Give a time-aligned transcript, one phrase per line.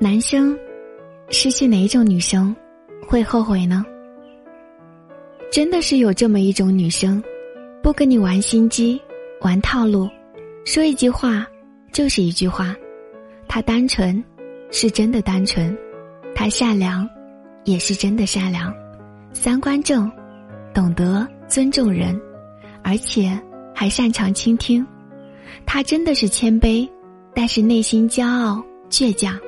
[0.00, 0.58] 男生
[1.30, 2.54] 失去哪一种女生
[3.06, 3.84] 会后悔呢？
[5.52, 7.22] 真的是有这么一种女生，
[7.80, 9.00] 不跟你玩心机、
[9.40, 10.08] 玩套路，
[10.64, 11.46] 说一句话
[11.92, 12.74] 就是一句话。
[13.46, 14.22] 她单纯，
[14.72, 15.72] 是真的单纯；
[16.34, 17.08] 她善良，
[17.62, 18.74] 也是真的善良。
[19.32, 20.10] 三观正，
[20.74, 22.20] 懂得尊重人，
[22.82, 23.30] 而且
[23.72, 24.84] 还擅长倾听。
[25.64, 26.88] 她真的是谦卑，
[27.32, 29.38] 但是内心骄傲倔强。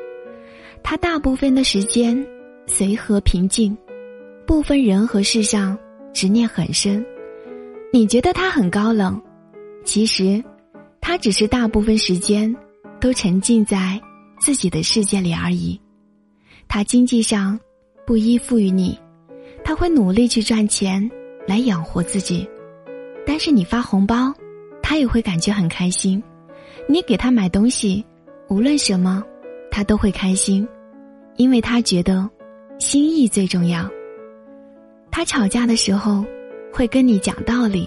[0.89, 2.25] 他大部分的时间
[2.68, 3.77] 随和平静，
[4.46, 5.77] 不分人和事上。
[6.14, 7.04] 执念很深，
[7.93, 9.21] 你觉得他很高冷，
[9.85, 10.43] 其实，
[11.00, 12.54] 他只是大部分时间
[13.00, 14.00] 都沉浸在
[14.41, 15.79] 自己的世界里而已。
[16.68, 17.58] 他经济上
[18.07, 18.96] 不依附于你，
[19.64, 21.11] 他会努力去赚钱
[21.49, 22.49] 来养活自己，
[23.27, 24.32] 但是你发红包，
[24.82, 26.22] 他也会感觉很开心。
[26.89, 28.03] 你给他买东西，
[28.49, 29.22] 无论什么，
[29.71, 30.66] 他都会开心，
[31.36, 32.28] 因为他觉得
[32.78, 33.88] 心意最重要。
[35.10, 36.24] 他吵架的时候，
[36.72, 37.86] 会跟你讲道理；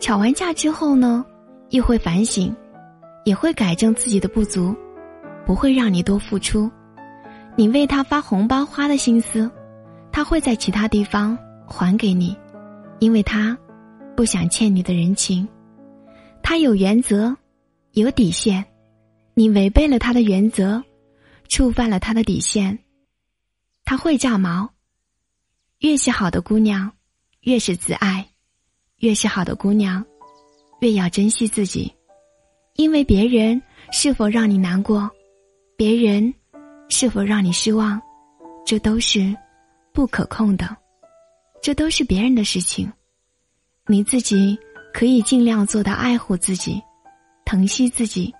[0.00, 1.24] 吵完架之后呢，
[1.70, 2.54] 又会反省，
[3.24, 4.74] 也会改正自己的不足，
[5.46, 6.70] 不会让你多付出。
[7.56, 9.50] 你为他发红包花的心思，
[10.10, 11.36] 他会在其他地方
[11.66, 12.36] 还给你，
[12.98, 13.56] 因为他
[14.16, 15.46] 不想欠你的人情。
[16.42, 17.36] 他有原则，
[17.92, 18.64] 有底线，
[19.34, 20.82] 你违背了他的原则，
[21.48, 22.78] 触犯了他的底线，
[23.84, 24.70] 他会炸毛。
[25.78, 26.92] 越是好的姑娘，
[27.40, 28.24] 越是自爱；
[28.96, 30.04] 越是好的姑娘，
[30.80, 31.92] 越要珍惜自己。
[32.74, 33.60] 因为别人
[33.92, 35.10] 是否让你难过，
[35.76, 36.32] 别人
[36.88, 38.00] 是否让你失望，
[38.66, 39.36] 这都是
[39.92, 40.76] 不可控的，
[41.62, 42.92] 这都是别人的事情。
[43.86, 44.58] 你自己
[44.92, 46.82] 可以尽量做到爱护自己，
[47.44, 48.34] 疼惜自己，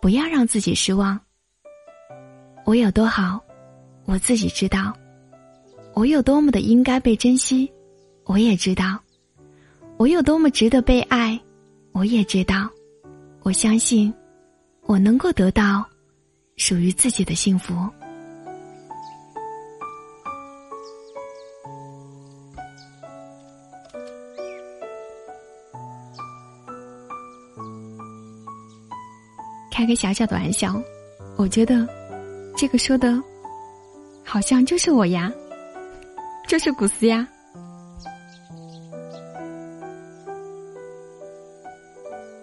[0.00, 1.18] 不要让自己失望。
[2.66, 3.40] 我有多好，
[4.06, 4.92] 我自己知道。
[5.94, 7.72] 我有多么的应该被珍惜，
[8.24, 8.98] 我也知道；
[9.96, 11.40] 我有多么值得被爱，
[11.92, 12.68] 我也知道。
[13.44, 14.12] 我相信，
[14.82, 15.86] 我能够得到
[16.56, 17.72] 属于自己的幸福。
[29.70, 30.82] 开个小小的玩笑，
[31.36, 31.86] 我觉得
[32.56, 33.22] 这个说的，
[34.24, 35.30] 好像就是我呀。
[36.48, 37.28] 就是古斯呀。